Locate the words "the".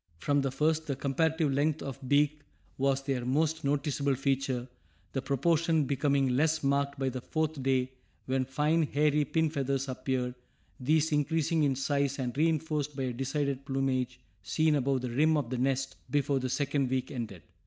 0.41-0.49, 0.87-0.95, 5.13-5.21, 7.09-7.21, 15.01-15.11, 15.51-15.57, 16.39-16.49